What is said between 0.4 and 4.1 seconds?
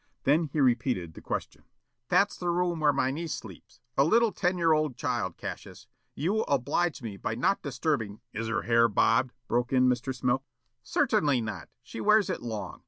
he repeated the question. "That's the room where my niece sleeps. A